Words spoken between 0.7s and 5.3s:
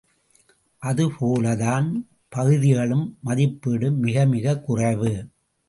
அதுபோலத்தான் பகுதிகளுக்கு மதிப்பீடும் மிக மிகக் குறைவு!